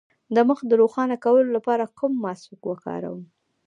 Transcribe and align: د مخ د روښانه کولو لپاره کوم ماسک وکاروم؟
د 0.35 0.37
مخ 0.47 0.59
د 0.67 0.71
روښانه 0.81 1.15
کولو 1.23 1.49
لپاره 1.57 1.85
کوم 1.97 2.13
ماسک 2.23 2.61
وکاروم؟ 2.67 3.21